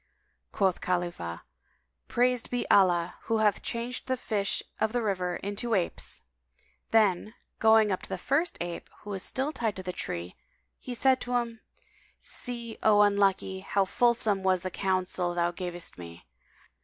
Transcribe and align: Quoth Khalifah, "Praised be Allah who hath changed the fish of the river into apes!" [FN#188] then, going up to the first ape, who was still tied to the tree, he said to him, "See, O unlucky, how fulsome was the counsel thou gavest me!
Quoth 0.51 0.81
Khalifah, 0.81 1.43
"Praised 2.07 2.49
be 2.49 2.67
Allah 2.71 3.17
who 3.25 3.37
hath 3.37 3.61
changed 3.61 4.07
the 4.07 4.17
fish 4.17 4.63
of 4.79 4.93
the 4.93 5.01
river 5.03 5.35
into 5.35 5.75
apes!" 5.75 6.21
[FN#188] 6.87 6.89
then, 6.89 7.33
going 7.59 7.91
up 7.91 8.01
to 8.01 8.09
the 8.09 8.17
first 8.17 8.57
ape, 8.61 8.89
who 9.01 9.11
was 9.11 9.21
still 9.21 9.51
tied 9.51 9.75
to 9.75 9.83
the 9.83 9.93
tree, 9.93 10.35
he 10.79 10.95
said 10.95 11.21
to 11.21 11.35
him, 11.35 11.59
"See, 12.19 12.79
O 12.81 13.03
unlucky, 13.03 13.59
how 13.59 13.85
fulsome 13.85 14.41
was 14.41 14.63
the 14.63 14.71
counsel 14.71 15.35
thou 15.35 15.51
gavest 15.51 15.99
me! 15.99 16.25